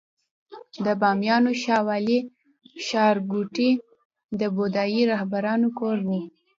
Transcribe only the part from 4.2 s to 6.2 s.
د بودايي راهبانو کور و